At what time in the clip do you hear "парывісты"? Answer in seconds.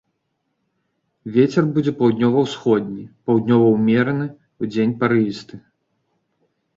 5.05-5.55